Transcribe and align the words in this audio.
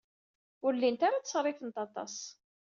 Ur 0.65 0.71
llint 0.77 1.01
ara 1.07 1.21
ttṣerrifent 1.21 1.77
aṭas. 1.85 2.15